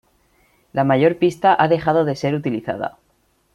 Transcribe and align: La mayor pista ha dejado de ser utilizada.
La 0.73 0.83
mayor 0.83 1.17
pista 1.17 1.55
ha 1.59 1.67
dejado 1.67 2.05
de 2.05 2.15
ser 2.15 2.33
utilizada. 2.33 2.97